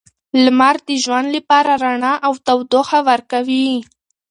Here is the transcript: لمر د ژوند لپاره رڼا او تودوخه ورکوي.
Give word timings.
لمر 0.43 0.75
د 0.87 0.89
ژوند 1.03 1.27
لپاره 1.37 1.71
رڼا 1.83 2.13
او 2.25 2.33
تودوخه 2.45 2.99
ورکوي. 3.09 3.69